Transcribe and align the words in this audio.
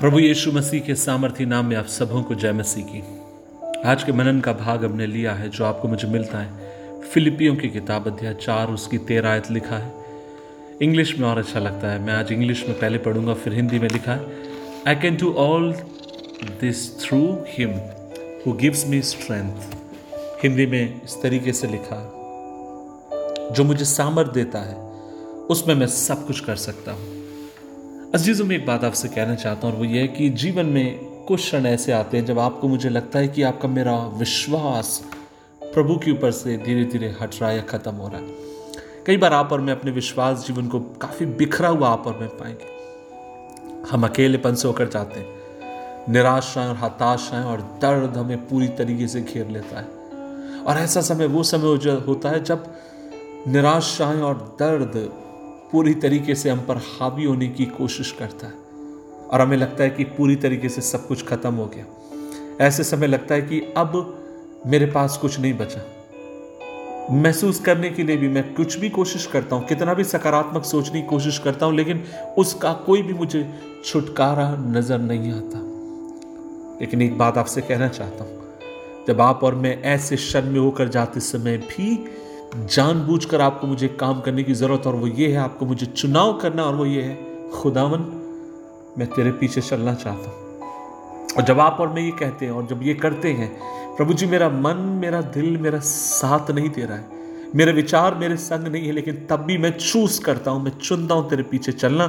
प्रभु 0.00 0.18
यीशु 0.18 0.52
मसीह 0.52 0.80
के 0.80 0.94
सामर्थ्य 0.94 1.44
नाम 1.44 1.66
में 1.66 1.76
आप 1.76 1.86
सबों 1.86 2.22
को 2.22 2.34
जय 2.34 2.52
मसीह 2.52 2.84
की। 2.84 3.02
आज 3.88 4.04
के 4.04 4.12
मनन 4.12 4.40
का 4.40 4.52
भाग 4.52 4.84
हमने 4.84 5.06
लिया 5.06 5.32
है, 5.32 5.48
जो 5.48 5.64
आपको 5.64 5.88
मुझे 5.88 6.08
मिलता 6.08 6.38
है। 6.38 7.00
फिलिपियों 7.00 7.56
की 7.56 7.68
किताब 7.68 8.06
अध्याय 8.06 8.34
चार, 8.34 8.68
उसकी 8.68 8.98
तेरह 8.98 9.30
आयत 9.30 9.50
लिखा 9.50 9.78
है। 9.78 9.92
इंग्लिश 10.82 11.18
में 11.18 11.28
और 11.28 11.38
अच्छा 11.38 11.60
लगता 11.60 11.90
है। 11.90 12.00
मैं 12.00 12.14
आज 12.14 12.32
इंग्लिश 12.32 12.68
में 12.68 12.78
पहले 12.78 12.98
पढ़ूँगा, 12.98 13.34
फिर 13.34 13.52
हिंदी 13.52 13.78
में 13.78 13.88
लिखा 13.88 14.12
है। 14.12 14.42
I 14.88 14.94
can 14.94 15.16
do 15.16 15.32
all 15.32 15.72
this 16.44 17.00
through 17.00 17.38
him 17.48 17.70
who 18.46 18.52
gives 18.52 18.86
me 18.86 19.02
strength 19.02 19.62
Hindi 20.42 20.66
में 20.66 21.02
इस 21.04 21.22
तरीके 21.22 21.52
से 21.52 21.66
लिखा 21.66 21.96
है। 21.96 22.10
जो 23.54 23.64
मुझे 23.64 23.84
सामर्थ 23.84 24.32
देता 24.32 24.58
है, 24.58 24.76
उसमें 25.50 25.74
मैं 25.74 25.86
सब 25.86 26.26
कुछ 26.26 26.40
कर 26.40 26.56
सकता 26.56 26.92
हूँ। 26.92 27.23
अजीजों 28.14 28.44
में 28.44 28.56
एक 28.56 28.66
बात 28.66 28.84
आपसे 28.84 29.08
कहना 29.08 29.34
चाहता 29.34 29.66
हूँ 29.66 29.74
और 29.74 29.80
वो 29.80 29.84
ये 29.84 30.00
है 30.00 30.08
कि 30.08 30.30
जीवन 30.30 30.66
में 30.66 31.04
कुछ 31.24 31.40
क्षण 31.40 31.66
ऐसे 31.66 31.92
आते 31.92 32.16
हैं 32.16 32.24
जब 32.24 32.38
आपको 32.38 32.68
मुझे 32.68 32.88
लगता 32.88 33.18
है 33.18 33.28
कि 33.28 33.42
आपका 33.42 33.68
मेरा 33.68 33.98
विश्वास 33.98 35.02
प्रभु 35.62 35.96
के 35.96 36.10
ऊपर 36.10 36.30
से 36.30 36.56
धीरे 36.56 36.84
धीरे 36.84 37.16
हट 37.22 37.30
रहा 37.40 37.50
है 37.50 37.56
या 37.56 37.62
खत्म 37.62 37.92
हो 37.92 38.08
रहा 38.08 38.18
है। 38.18 38.26
कई 39.06 39.16
बार 39.16 39.32
आप 39.32 39.52
और 39.52 39.60
मैं 39.60 39.72
अपने 39.72 39.90
विश्वास 39.90 40.46
जीवन 40.46 40.68
को 40.68 40.80
काफ़ी 40.80 41.26
बिखरा 41.26 41.68
हुआ 41.68 41.88
आप 41.88 42.06
और 42.06 42.18
मैं 42.18 42.28
पाएँगे। 42.28 42.66
हम 43.90 44.04
अकेलेपन 44.04 44.54
से 44.54 44.68
होकर 44.68 44.88
जाते 44.88 45.20
हैं। 45.20 45.26
निराशाएँ 46.12 46.68
और 46.68 46.76
हताशाएँ 46.76 47.44
और 47.44 47.60
दर्द 47.60 48.16
हमें 48.16 48.48
पूरी 48.48 48.68
तरीके 48.68 49.08
से 49.08 49.20
घेर 49.20 49.48
लेता 49.48 49.80
है। 49.80 49.86
और 50.62 50.76
ऐसा 50.76 51.00
समय, 51.00 51.26
वो 51.26 51.42
समय 51.42 52.00
होता 52.06 52.28
है 52.28 52.44
जब 52.44 52.74
निराशाएँ 53.48 54.20
और 54.20 54.56
दर्द 54.58 55.23
पूरी 55.74 55.94
तरीके 55.94 56.34
से 56.34 56.50
हम 56.50 56.58
पर 56.58 56.76
हावी 56.76 57.24
होने 57.24 57.46
की 57.48 57.64
कोशिश 57.66 58.10
करता 58.12 58.46
है। 58.46 58.52
और 59.24 59.40
हमें 59.40 59.56
लगता 59.56 59.84
है 59.84 59.90
कि 59.90 60.04
पूरी 60.04 60.36
तरीके 60.36 60.68
से 60.68 60.80
सब 60.80 61.06
कुछ 61.06 61.26
खत्म 61.26 61.54
हो 61.54 61.64
गया। 61.66 62.66
ऐसे 62.66 62.84
समय 62.84 63.06
लगता 63.06 63.34
है 63.34 63.42
कि 63.42 63.60
अब 63.76 64.62
मेरे 64.66 64.86
पास 64.86 65.16
कुछ 65.16 65.38
नहीं 65.40 65.54
बचा। 65.54 65.80
महसूस 67.12 67.60
करने 67.60 67.90
के 67.90 68.02
लिए 68.02 68.16
भी 68.16 68.28
मैं 68.28 68.54
कुछ 68.54 68.78
भी 68.78 68.90
कोशिश 68.90 69.26
करता 69.26 69.56
हूँ, 69.56 69.66
कितना 69.66 69.94
भी 69.94 70.04
सकारात्मक 70.04 70.64
सोचने 70.64 71.00
की 71.00 71.06
कोशिश 71.08 71.38
करता 71.38 71.66
हूँ, 71.66 71.74
लेकिन 71.74 72.04
उसका 72.38 72.72
कोई 72.72 73.02
भी 73.02 73.14
मुझे 73.14 73.46
छुटकारा 73.84 74.50
नज़र 74.70 74.98
नहीं 74.98 75.32
आता। 75.32 75.58
लेकिन 76.80 77.02
एक 77.02 77.18
बात 77.18 77.38
आपसे 77.38 77.60
कहना 77.60 77.88
चाहता 77.88 78.24
हूँ, 78.24 78.42
जब 79.08 79.20
आप 79.20 79.44
और 79.44 79.54
मैं 79.54 79.80
ऐसे 79.82 80.16
क्षण 80.16 80.50
में 80.50 80.60
होकर 80.60 80.88
जाते 80.88 81.20
समय 81.20 81.56
भी 81.58 81.94
जानबूझकर 82.54 83.40
आपको 83.40 83.66
मुझे 83.66 83.88
काम 83.88 84.20
करने 84.20 84.42
की 84.42 84.54
ज़रूरत 84.54 84.86
और 84.86 84.94
वो 84.94 85.06
ये 85.06 85.28
है, 85.28 85.36
आपको 85.36 85.66
मुझे 85.66 85.86
चुनाव 85.86 86.38
करना 86.38 86.64
और 86.64 86.74
वो 86.74 86.86
ये 86.86 87.02
है, 87.02 87.50
खुदावन, 87.50 88.00
मैं 88.98 89.06
तेरे 89.06 89.30
पीछे 89.30 89.60
चलना 89.60 89.94
चाहता 89.94 90.30
हूँ। 90.30 90.60
और 91.36 91.42
जब 91.42 91.60
आप 91.60 91.76
और 91.80 91.88
मैं 91.88 92.02
ये 92.02 92.10
कहते 92.10 92.46
हैं 92.46 92.52
और 92.52 92.66
जब 92.66 92.82
ये 92.82 92.94
करते 92.94 93.32
हैं, 93.32 93.56
प्रभु 93.96 94.12
जी, 94.12 94.26
मेरा 94.26 94.48
मन, 94.48 94.76
मेरा 95.02 95.20
दिल, 95.20 95.56
मेरा 95.56 95.78
साथ 95.78 96.50
नहीं 96.50 96.70
दे 96.70 96.84
रहा 96.84 96.96
है। 96.96 97.08
मेरे 97.56 97.72
विचार, 97.72 98.14
मेरे 98.14 98.36
संग 98.36 98.68
नहीं 98.68 98.86
है, 98.86 98.92
लेकिन 98.92 99.26
तब 99.30 99.36
भी 99.36 99.58
मैं 99.58 99.78
चूज़ 99.78 100.20
करता 100.22 100.50
हूँ, 100.50 100.62
मैं 100.64 100.70
चुनता 100.70 101.14
हूँ 101.14 101.30
तेरे 101.30 101.42
पीछे 101.42 101.72
चलना। 101.72 102.04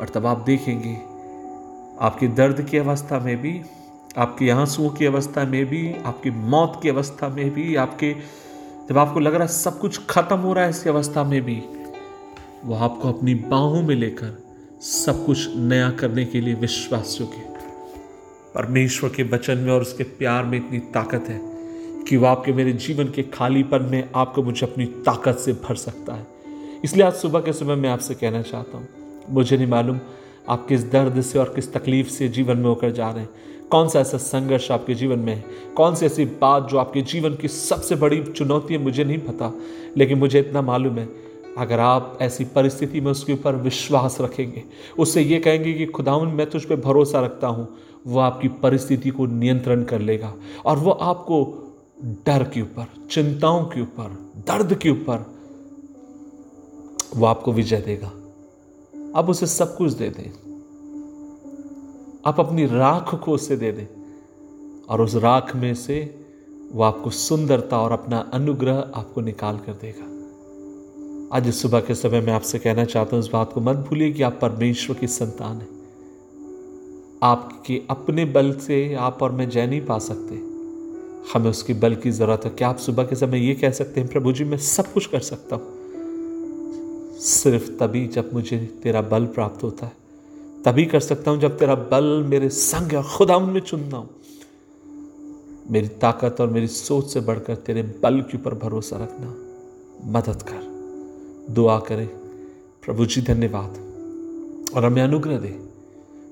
और 0.00 0.08
तब 0.08 0.26
आप 0.26 0.38
देखेंगे, 0.38 0.94
आपके 2.00 2.28
दर्द 2.28 2.62
की 2.62 2.78
अवस्था 2.78 3.18
में 3.18 3.36
भी, 3.36 3.62
आपके 4.18 4.50
आंसुओं 4.50 4.90
की 4.90 5.06
अवस्था 5.06 5.44
में 5.44 5.66
भी, 5.66 5.94
आपकी 6.06 6.30
मौत 6.30 6.80
की 6.82 6.88
अवस्था 6.88 7.28
में 7.28 7.50
भी, 7.50 7.76
आपके 7.76 8.16
जब 8.88 8.98
आपको 8.98 9.20
लग 9.20 9.34
रहा 9.34 9.42
है 9.42 9.48
सब 9.48 9.78
कुछ 9.78 10.00
खत्म 10.10 10.36
हो 10.36 10.52
रहा 10.52 10.64
है 10.64 10.70
इस 10.70 10.88
अवस्था 10.88 11.24
में 11.24 11.42
भी, 11.42 11.62
वो 12.64 12.74
आपको 12.74 13.08
अपनी 13.08 13.34
बाहों 13.34 13.82
में 13.82 13.94
लेकर 13.94 14.42
सब 14.80 15.26
कुछ 15.26 15.56
नया 15.56 15.90
करने 15.90 16.24
के 16.24 16.40
लिए 16.40 16.54
विश्वास 16.54 17.18
योग्य 17.20 17.36
परमेश्वर 18.54 19.10
के 19.10 19.22
वचन 19.22 19.58
में 19.58 19.72
और 19.72 19.80
उसके 19.80 20.04
प्यार 20.04 20.44
में 20.44 20.58
इतनी 20.58 20.78
ताकत 20.78 21.24
है 21.28 21.40
कि 22.04 22.16
वह 22.16 22.30
आपके 22.30 22.52
मेरे 22.52 22.72
जीवन 22.72 23.08
के 23.08 23.22
खालीपन 23.22 23.82
में 23.82 24.10
आपको 24.14 24.42
मुझे 24.42 24.66
अपनी 24.66 24.84
ताकत 24.84 25.36
से 25.36 25.52
भर 25.52 25.74
सकता 25.74 26.14
है। 26.14 26.26
इसलिए 26.84 27.06
आज 27.06 27.12
सुबह 27.12 27.40
के 27.40 27.52
समय 27.52 27.74
मैं 27.74 27.90
आपसे 27.90 28.14
कहना 28.14 28.42
चाहता 28.42 28.78
हूँ, 28.78 28.88
मुझे 29.30 29.56
नहीं 29.56 29.66
मालूम 29.66 30.00
आप 30.48 30.66
किस 30.68 30.90
दर्द 30.90 31.20
से 31.20 31.38
और 31.38 31.52
किस 31.54 31.72
तकलीफ़ 31.72 32.08
से 32.08 32.28
जीवन 32.28 32.56
में 32.56 32.66
होकर 32.66 32.90
जा 32.90 33.10
रहे 33.10 33.20
हैं 33.20 33.28
कौन 33.70 33.88
सा 33.88 34.00
ऐसा 34.00 34.18
संघर्ष 34.18 34.70
आपके 34.70 34.94
जीवन 34.94 35.18
में 35.18 35.34
है? 35.34 35.44
कौन 35.76 35.94
सी 35.94 36.06
ऐसी 36.06 36.24
बात 36.24 36.68
जो 36.68 36.78
आपके 36.78 37.02
जीवन 37.02 37.34
की 37.34 37.48
सबसे 37.48 37.94
बड़ी 37.94 38.22
चुनौती 38.22 38.74
है, 38.74 38.80
मुझे 38.80 39.04
नहीं 39.04 39.18
पता, 39.18 39.52
लेकिन 39.96 40.18
मुझे 40.18 40.40
इतना 40.40 40.62
मालूम 40.62 40.98
है, 40.98 41.08
अगर 41.58 41.80
आप 41.80 42.18
ऐसी 42.22 42.44
परिस्थिति 42.44 43.00
में 43.00 43.10
उसके 43.10 43.32
ऊपर 43.32 43.54
विश्वास 43.54 44.20
रखेंगे, 44.20 44.64
उससे 44.98 45.22
ये 45.22 45.38
कहेंगे 45.38 45.72
कि 45.72 45.86
खुदावन, 45.86 46.28
मैं 46.28 46.50
तुझ 46.50 46.64
पर 46.64 46.76
भरोसा 46.76 47.20
रखता 47.20 47.46
हूँ, 47.46 47.68
वो 48.06 48.20
आपकी 48.20 48.48
परिस्थिति 48.48 49.10
को 49.10 49.26
नियंत्रण 49.26 49.84
कर 49.84 50.00
लेगा 50.00 50.34
और 50.66 50.76
वो 50.76 50.90
आपको 50.90 51.44
डर 52.04 52.44
के 52.44 52.62
ऊपर, 52.62 52.86
चिंताओं 53.10 53.64
के 53.64 53.80
ऊपर, 53.80 54.32
दर्द 54.36 54.74
के 54.74 54.90
ऊपर, 54.90 55.26
वो 57.16 57.26
आपको 57.26 57.52
विजय 57.52 57.80
देगा। 57.80 58.12
अब 59.14 59.28
उसे 59.28 59.46
सब 59.46 59.76
कुछ 59.76 59.92
दे 59.92 60.08
दें। 60.08 60.45
आप 62.26 62.40
अपनी 62.40 62.66
राख 62.66 63.14
को 63.24 63.32
उससे 63.32 63.56
दे 63.56 63.72
दें। 63.72 63.86
और 64.88 65.00
उस 65.00 65.14
राख 65.14 65.56
में 65.56 65.74
से 65.74 66.26
वो 66.72 66.82
आपको 66.82 67.10
सुंदरता 67.10 67.80
और 67.80 67.92
अपना 67.92 68.30
अनुग्रह 68.34 68.90
आपको 68.94 69.20
निकाल 69.20 69.58
कर 69.58 69.72
देगा। 69.72 70.16
आज 71.36 71.48
इस 71.48 71.62
सुबह 71.62 71.80
के 71.80 71.94
समय 71.94 72.20
मैं 72.20 72.32
आपसे 72.32 72.58
कहना 72.58 72.84
चाहता 72.84 73.16
हूँ, 73.16 73.24
इस 73.24 73.30
बात 73.32 73.52
को 73.52 73.60
मत 73.60 73.76
भूलिए 73.76 74.12
कि 74.12 74.22
आप 74.22 74.38
परमेश्वर 74.42 74.96
की 74.96 75.06
संतान 75.06 75.56
है। 75.56 75.68
आपके 77.22 77.82
अपने 77.90 78.24
बल 78.24 78.52
से 78.52 78.94
आप 78.94 79.22
और 79.22 79.32
मैं 79.32 79.50
जय 79.50 79.66
नहीं 79.66 79.80
पा 79.80 79.98
सकते। 79.98 80.34
हमें 81.34 81.50
उसकी 81.50 81.74
बल 81.74 81.94
की 81.94 82.10
ज़रूरत 82.10 82.40
है। 82.44 82.50
क्या 82.50 82.68
आप 82.68 82.76
सुबह 82.76 83.04
के 83.04 83.16
समय 83.16 83.38
ये 83.38 83.54
कह 83.54 83.70
सकते 83.70 84.00
हैं, 84.00 84.10
प्रभु 84.10 84.32
जी, 84.32 84.44
मैं 84.44 84.58
सब 84.58 84.92
कुछ 84.92 85.06
कर 85.06 85.20
सकता 85.20 85.56
हूँ? 85.56 85.66
सिर्फ़ 87.18 87.70
तभी 87.70 88.06
जब 88.06 88.30
मुझे 88.32 88.58
तेरा 88.82 89.02
बल 89.02 89.26
प्राप्त 89.26 89.62
होता 89.62 89.86
है। 89.86 90.05
तभी 90.66 90.84
कर 90.84 91.00
सकता 91.00 91.30
हूँ 91.30 91.40
जब 91.40 91.58
तेरा 91.58 91.74
बल 91.74 92.04
मेरे 92.04 92.48
संग 92.48 93.04
खुदा 93.04 93.38
में 93.38 93.60
चुनना 93.60 93.96
हूँ। 93.96 94.10
मेरी 95.70 95.88
ताकत 95.88 96.36
और 96.40 96.48
मेरी 96.48 96.66
सोच 96.66 97.06
से 97.06 97.20
बढ़कर 97.20 97.54
तेरे 97.54 97.82
बल 97.82 98.20
के 98.20 98.38
ऊपर 98.38 98.54
भरोसा 98.54 98.96
रखना 98.96 99.34
मदद 100.10 100.42
कर। 100.42 100.62
दुआ 101.54 101.78
करें, 101.78 102.06
प्रभु 102.82 103.06
जी, 103.06 103.20
धन्यवाद। 103.20 103.70
और 104.76 104.84
हमें 104.84 105.02
अनुग्रह 105.02 105.38
दे, 105.38 105.60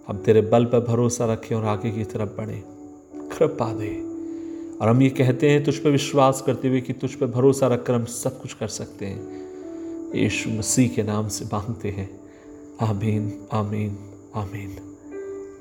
हम 0.08 0.16
तेरे 0.16 0.40
बल 0.40 0.64
पर 0.64 0.80
भरोसा 0.80 1.32
रखें 1.32 1.56
और 1.56 1.64
आगे 1.64 1.90
की 1.90 2.04
तरफ़ 2.04 2.30
बढ़े। 2.36 2.64
कृपा 3.38 3.72
दे। 3.72 4.02
और 4.78 4.88
हम 4.88 5.02
ये 5.02 5.10
कहते 5.10 5.50
हैं, 5.50 5.64
तुझ 5.64 5.76
पर 5.76 5.90
विश्वास 5.90 6.42
करते 6.46 6.68
हुए 6.68 6.80
कि 6.80 6.92
तुझ 6.92 7.14
पर 7.14 7.26
भरोसा 7.26 7.66
रखकर 7.66 7.94
हम 7.94 8.04
सब 8.04 8.40
कुछ 8.42 8.54
कर 8.54 8.68
सकते 8.68 9.06
हैं। 9.06 9.44
यीशु 10.14 10.50
मसीह 10.50 10.88
के 10.88 11.02
नाम 11.02 11.28
से 11.28 11.44
मांगते 11.44 11.88
हैं। 11.88 12.20
आमीन 12.82 13.46
आमीन। 13.52 13.98
Amen. 14.34 14.93